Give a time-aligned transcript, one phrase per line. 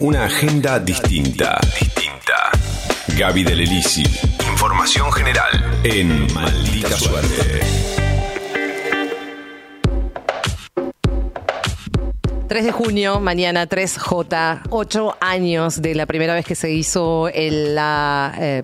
[0.00, 1.58] Una agenda distinta.
[1.80, 2.50] Distinta.
[3.18, 4.04] Gaby del Elisi.
[4.48, 7.60] Información general en Maldita Suerte.
[12.46, 17.74] 3 de junio, mañana 3J, 8 años de la primera vez que se hizo el,
[17.74, 18.62] la eh,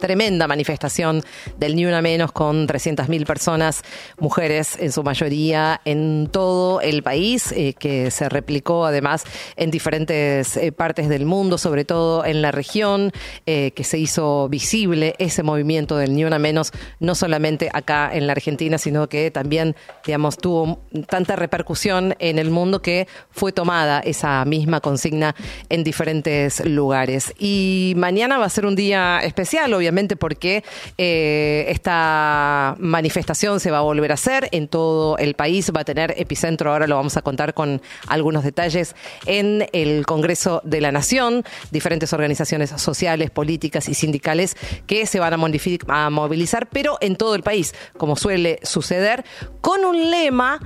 [0.00, 1.22] tremenda manifestación
[1.58, 3.82] del Ni Una Menos con 300.000 personas,
[4.18, 9.24] mujeres en su mayoría, en todo el país, eh, que se replicó además
[9.56, 13.12] en diferentes eh, partes del mundo, sobre todo en la región,
[13.46, 18.26] eh, que se hizo visible ese movimiento del Ni Una Menos, no solamente acá en
[18.26, 24.00] la Argentina, sino que también, digamos, tuvo tanta repercusión en el mundo que fue tomada
[24.00, 25.34] esa misma consigna
[25.68, 27.34] en diferentes lugares.
[27.38, 30.64] Y mañana va a ser un día especial, obviamente porque
[30.98, 35.84] eh, esta manifestación se va a volver a hacer en todo el país, va a
[35.84, 38.94] tener epicentro, ahora lo vamos a contar con algunos detalles,
[39.26, 45.34] en el Congreso de la Nación, diferentes organizaciones sociales, políticas y sindicales que se van
[45.34, 49.24] a, a movilizar, pero en todo el país, como suele suceder,
[49.60, 50.60] con un lema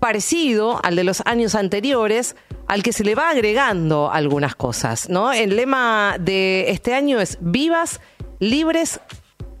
[0.00, 2.34] parecido al de los años anteriores,
[2.70, 5.32] al que se le va agregando algunas cosas, ¿no?
[5.32, 8.00] El lema de este año es vivas
[8.38, 9.00] libres,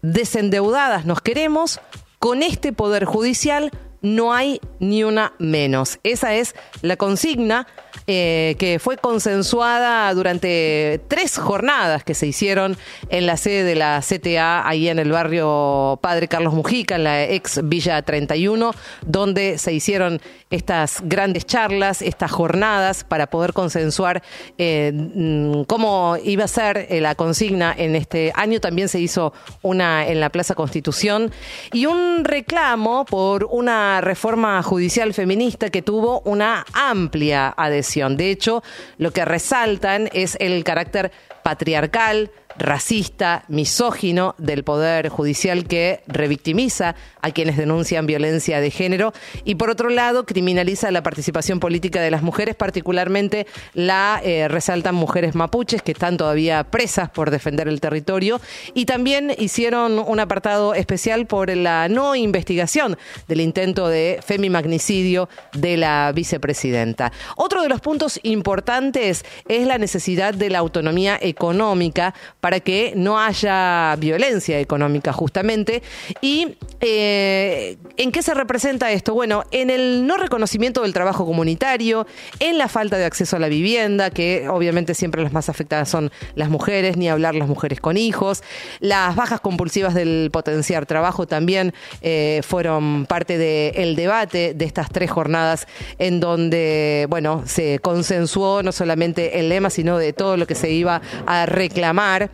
[0.00, 1.82] desendeudadas nos queremos,
[2.18, 3.70] con este Poder Judicial
[4.04, 5.98] no hay ni una menos.
[6.02, 7.66] Esa es la consigna
[8.06, 12.76] eh, que fue consensuada durante tres jornadas que se hicieron
[13.08, 17.24] en la sede de la CTA, ahí en el barrio Padre Carlos Mujica, en la
[17.24, 18.72] ex Villa 31,
[19.06, 24.22] donde se hicieron estas grandes charlas, estas jornadas para poder consensuar
[24.58, 28.60] eh, mm, cómo iba a ser eh, la consigna en este año.
[28.60, 31.32] También se hizo una en la Plaza Constitución
[31.72, 38.16] y un reclamo por una reforma judicial feminista que tuvo una amplia adhesión.
[38.16, 38.62] De hecho,
[38.98, 47.30] lo que resaltan es el carácter patriarcal, racista, misógino del Poder Judicial que revictimiza a
[47.30, 49.12] quienes denuncian violencia de género
[49.44, 54.94] y por otro lado criminaliza la participación política de las mujeres, particularmente la eh, resaltan
[54.94, 58.40] mujeres mapuches que están todavía presas por defender el territorio
[58.74, 62.96] y también hicieron un apartado especial por la no investigación
[63.28, 67.12] del intento de femimagnicidio de la vicepresidenta.
[67.36, 73.18] Otro de los puntos importantes es la necesidad de la autonomía económica para que no
[73.18, 75.82] haya violencia económica justamente.
[76.20, 79.14] ¿Y eh, en qué se representa esto?
[79.14, 82.06] Bueno, en el no reconocimiento del trabajo comunitario,
[82.40, 86.12] en la falta de acceso a la vivienda, que obviamente siempre las más afectadas son
[86.34, 88.42] las mujeres, ni hablar las mujeres con hijos,
[88.80, 91.72] las bajas compulsivas del potenciar trabajo también
[92.02, 95.66] eh, fueron parte del debate de estas tres jornadas
[95.98, 100.70] en donde, bueno, se consensuó no solamente el lema, sino de todo lo que se
[100.70, 102.33] iba a reclamar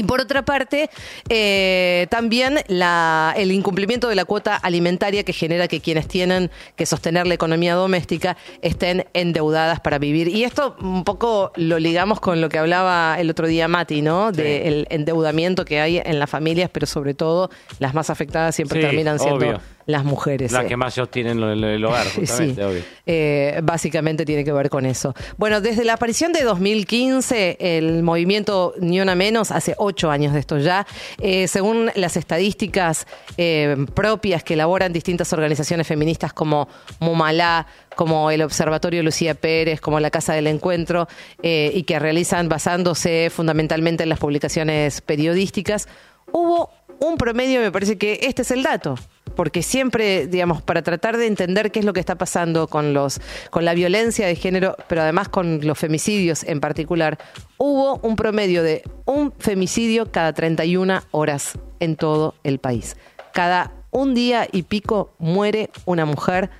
[0.00, 0.88] y por otra parte,
[1.28, 7.26] eh, también el incumplimiento de la cuota alimentaria que genera que quienes tienen que sostener
[7.26, 10.28] la economía doméstica estén endeudadas para vivir.
[10.28, 14.32] Y esto un poco lo ligamos con lo que hablaba el otro día Mati, ¿no?
[14.32, 19.18] Del endeudamiento que hay en las familias, pero sobre todo las más afectadas siempre terminan
[19.18, 20.52] siendo las mujeres.
[20.52, 20.68] Las eh.
[20.68, 22.82] que más sostienen el, el hogar, justamente, obvio.
[23.04, 25.14] Eh, básicamente tiene que ver con eso.
[25.36, 30.40] Bueno, desde la aparición de 2015, el movimiento Ni Una Menos hace ocho años de
[30.40, 30.86] esto ya.
[31.18, 33.06] Eh, según las estadísticas
[33.36, 36.68] eh, propias que elaboran distintas organizaciones feministas como
[37.00, 41.08] Mumalá, como el Observatorio Lucía Pérez, como la Casa del Encuentro,
[41.42, 45.88] eh, y que realizan basándose fundamentalmente en las publicaciones periodísticas,
[46.32, 48.96] hubo un promedio, me parece que este es el dato,
[49.40, 53.22] porque siempre, digamos, para tratar de entender qué es lo que está pasando con los
[53.48, 57.16] con la violencia de género, pero además con los femicidios en particular,
[57.56, 62.98] hubo un promedio de un femicidio cada 31 horas en todo el país.
[63.32, 66.50] Cada un día y pico muere una mujer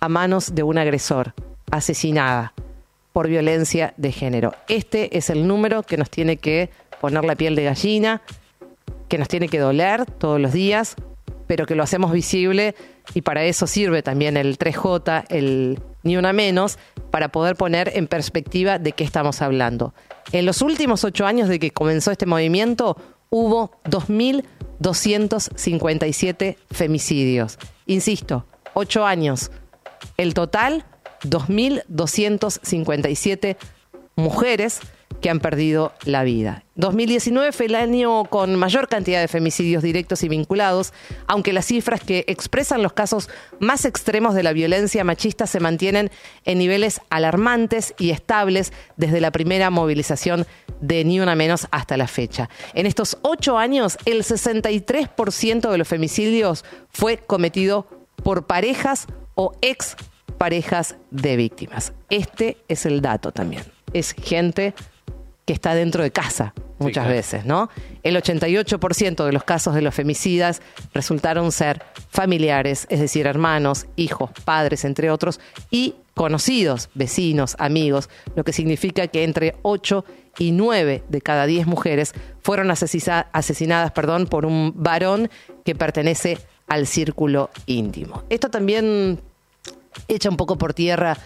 [0.00, 1.34] a manos de un agresor,
[1.70, 2.52] asesinada
[3.12, 4.56] por violencia de género.
[4.66, 6.70] Este es el número que nos tiene que
[7.00, 8.22] poner la piel de gallina,
[9.08, 10.96] que nos tiene que doler todos los días,
[11.46, 12.74] pero que lo hacemos visible
[13.14, 16.78] y para eso sirve también el 3J, el ni una menos,
[17.10, 19.92] para poder poner en perspectiva de qué estamos hablando.
[20.32, 22.96] En los últimos ocho años de que comenzó este movimiento,
[23.30, 27.58] hubo 2.257 femicidios.
[27.86, 29.50] Insisto, ocho años.
[30.16, 30.84] El total,
[31.22, 33.56] 2.257
[34.16, 34.80] mujeres
[35.20, 36.64] que han perdido la vida.
[36.76, 40.92] 2019 fue el año con mayor cantidad de femicidios directos y vinculados,
[41.26, 43.28] aunque las cifras que expresan los casos
[43.60, 46.10] más extremos de la violencia machista se mantienen
[46.44, 50.46] en niveles alarmantes y estables desde la primera movilización
[50.80, 52.50] de Ni Una Menos hasta la fecha.
[52.74, 57.86] En estos ocho años, el 63% de los femicidios fue cometido
[58.22, 59.96] por parejas o ex
[60.38, 61.92] parejas de víctimas.
[62.10, 63.62] Este es el dato también.
[63.92, 64.74] Es gente
[65.44, 67.70] que está dentro de casa muchas veces, ¿no?
[68.02, 70.60] El 88% de los casos de los femicidas
[70.92, 78.44] resultaron ser familiares, es decir, hermanos, hijos, padres, entre otros, y conocidos, vecinos, amigos, lo
[78.44, 80.04] que significa que entre 8
[80.38, 82.12] y 9 de cada 10 mujeres
[82.42, 85.30] fueron asesinadas perdón, por un varón
[85.64, 88.24] que pertenece al círculo íntimo.
[88.30, 89.20] Esto también
[90.08, 91.16] echa un poco por tierra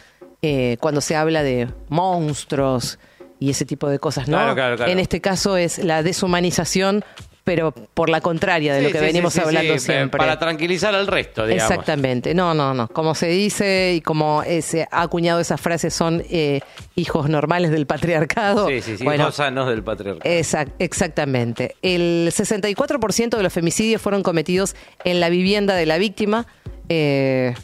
[0.43, 2.99] eh, cuando se habla de monstruos,
[3.38, 4.56] y ese tipo de cosas, ¿no?
[4.87, 7.05] En este caso es la deshumanización
[7.49, 10.19] pero por la contraria de lo que venimos hablando siempre.
[10.19, 11.70] Para tranquilizar al resto, digamos.
[11.70, 12.35] Exactamente.
[12.35, 12.88] No, no, no.
[12.88, 16.61] Como se dice y como se ha acuñado esa frase, son eh,
[16.94, 18.69] hijos normales del patriarcado.
[18.69, 19.05] Sí, sí, sí.
[19.05, 20.31] hijos sanos del patriarcado.
[20.79, 21.75] exactamente.
[21.81, 26.46] El 64% de los femicidios fueron cometidos en la vivienda de la víctima.
[26.90, 27.55] Eh,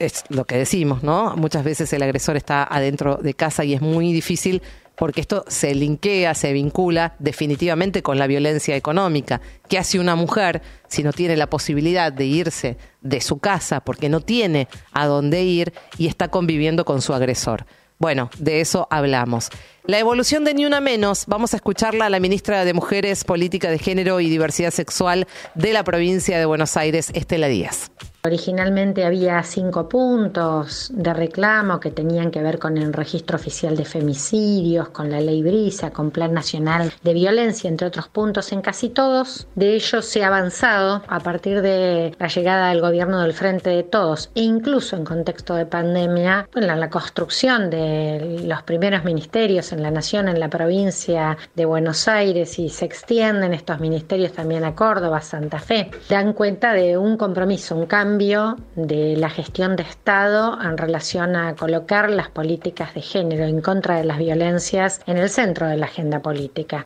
[0.00, 1.36] es lo que decimos, ¿no?
[1.36, 4.62] Muchas veces el agresor está adentro de casa y es muy difícil
[4.96, 9.40] porque esto se linkea, se vincula definitivamente con la violencia económica.
[9.68, 14.08] ¿Qué hace una mujer si no tiene la posibilidad de irse de su casa porque
[14.08, 17.66] no tiene a dónde ir y está conviviendo con su agresor?
[17.98, 19.48] Bueno, de eso hablamos.
[19.84, 23.70] La evolución de Ni Una Menos, vamos a escucharla a la ministra de Mujeres, Política
[23.70, 27.90] de Género y Diversidad Sexual de la provincia de Buenos Aires, Estela Díaz.
[28.26, 33.84] Originalmente había cinco puntos de reclamo que tenían que ver con el registro oficial de
[33.84, 38.50] femicidios, con la ley Brisa, con Plan Nacional de Violencia, entre otros puntos.
[38.50, 43.20] En casi todos de ellos se ha avanzado a partir de la llegada del gobierno
[43.20, 48.64] del Frente de Todos e incluso en contexto de pandemia, en la construcción de los
[48.64, 53.78] primeros ministerios en la nación, en la provincia de Buenos Aires y se extienden estos
[53.78, 59.28] ministerios también a Córdoba, Santa Fe, dan cuenta de un compromiso, un cambio de la
[59.28, 64.18] gestión de Estado en relación a colocar las políticas de género en contra de las
[64.18, 66.84] violencias en el centro de la agenda política.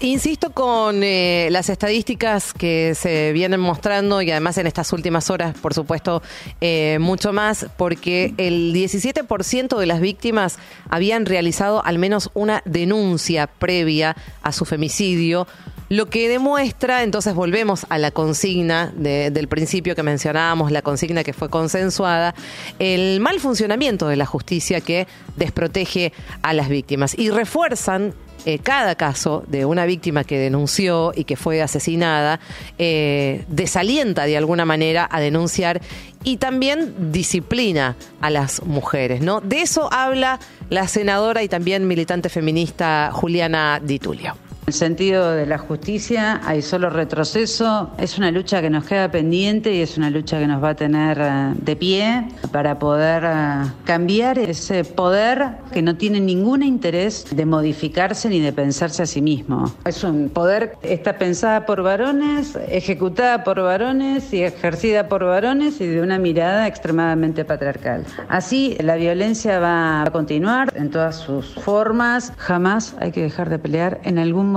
[0.00, 5.56] Insisto con eh, las estadísticas que se vienen mostrando y además en estas últimas horas,
[5.56, 6.20] por supuesto,
[6.60, 10.58] eh, mucho más, porque el 17% de las víctimas
[10.88, 15.46] habían realizado al menos una denuncia previa a su femicidio
[15.88, 21.32] lo que demuestra, entonces volvemos a la consigna del principio que mencionábamos, la consigna que
[21.32, 22.34] fue consensuada,
[22.78, 25.06] el mal funcionamiento de la justicia que
[25.36, 26.12] desprotege
[26.42, 31.34] a las víctimas y refuerzan eh, cada caso de una víctima que denunció y que
[31.34, 32.38] fue asesinada,
[32.78, 35.80] eh, desalienta de alguna manera a denunciar
[36.22, 39.20] y también disciplina a las mujeres.
[39.20, 39.40] ¿no?
[39.40, 40.38] De eso habla
[40.70, 44.45] la senadora y también militante feminista Juliana Di Tulio.
[44.66, 49.08] En el sentido de la justicia hay solo retroceso, es una lucha que nos queda
[49.08, 53.22] pendiente y es una lucha que nos va a tener eh, de pie para poder
[53.24, 59.06] eh, cambiar ese poder que no tiene ningún interés de modificarse ni de pensarse a
[59.06, 59.72] sí mismo.
[59.84, 65.80] Es un poder que está pensada por varones, ejecutada por varones y ejercida por varones
[65.80, 68.04] y de una mirada extremadamente patriarcal.
[68.28, 73.60] Así la violencia va a continuar en todas sus formas, jamás hay que dejar de
[73.60, 74.55] pelear en algún momento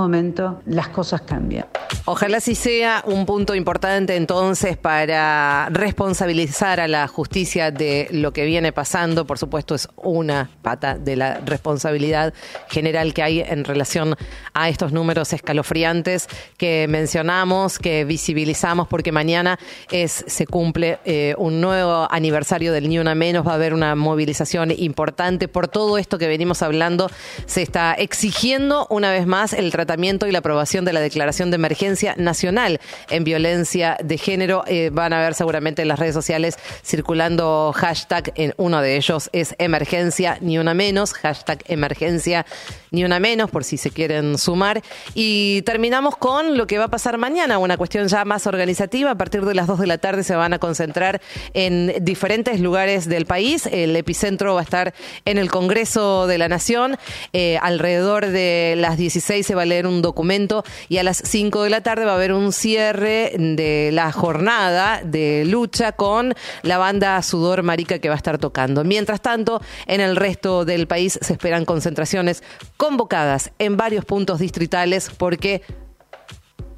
[0.66, 1.66] las cosas cambian.
[2.12, 8.44] Ojalá sí sea un punto importante entonces para responsabilizar a la justicia de lo que
[8.44, 9.28] viene pasando.
[9.28, 12.34] Por supuesto, es una pata de la responsabilidad
[12.68, 14.16] general que hay en relación
[14.54, 16.26] a estos números escalofriantes
[16.56, 19.56] que mencionamos, que visibilizamos, porque mañana
[19.92, 23.46] es, se cumple eh, un nuevo aniversario del Ni Una Menos.
[23.46, 27.08] Va a haber una movilización importante por todo esto que venimos hablando.
[27.46, 31.54] Se está exigiendo una vez más el tratamiento y la aprobación de la Declaración de
[31.54, 32.80] Emergencia Nacional
[33.10, 34.64] en Violencia de Género.
[34.66, 39.30] Eh, van a ver seguramente en las redes sociales circulando hashtag, en uno de ellos
[39.32, 42.46] es emergencia ni una menos, hashtag emergencia
[42.90, 44.82] ni una menos, por si se quieren sumar.
[45.14, 49.12] Y terminamos con lo que va a pasar mañana, una cuestión ya más organizativa.
[49.12, 51.20] A partir de las 2 de la tarde se van a concentrar
[51.54, 53.66] en diferentes lugares del país.
[53.66, 56.96] El epicentro va a estar en el Congreso de la Nación.
[57.32, 61.62] Eh, alrededor de las 16 se va a leer un documento y a las 5
[61.62, 66.34] de la tarde tarde va a haber un cierre de la jornada de lucha con
[66.62, 68.84] la banda Sudor Marica que va a estar tocando.
[68.84, 72.44] Mientras tanto, en el resto del país se esperan concentraciones
[72.76, 75.62] convocadas en varios puntos distritales porque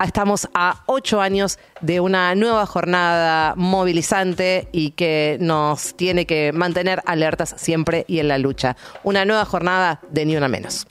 [0.02, 7.02] estamos a ocho años de una nueva jornada movilizante y que nos tiene que mantener
[7.04, 8.78] alertas siempre y en la lucha.
[9.04, 10.86] Una nueva jornada de ni una menos.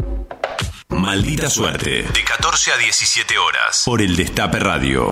[1.01, 2.03] Maldita suerte.
[2.03, 3.81] De 14 a 17 horas.
[3.87, 5.07] Por el Destape Radio.